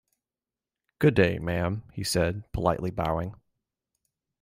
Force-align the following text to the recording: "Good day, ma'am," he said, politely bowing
"Good 0.97 1.13
day, 1.13 1.37
ma'am," 1.37 1.83
he 1.93 2.03
said, 2.03 2.51
politely 2.53 2.89
bowing 2.89 3.35